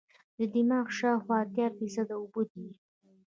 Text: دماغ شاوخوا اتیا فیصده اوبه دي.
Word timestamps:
دماغ 0.53 0.87
شاوخوا 0.99 1.35
اتیا 1.43 1.67
فیصده 1.77 2.15
اوبه 2.19 2.41
دي. 2.51 2.67